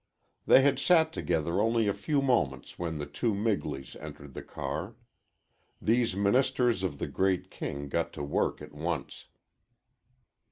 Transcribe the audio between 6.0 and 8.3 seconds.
ministers of the great king got to